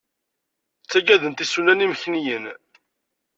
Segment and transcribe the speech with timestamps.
[0.81, 2.45] Ttagadent isunan imekniyen.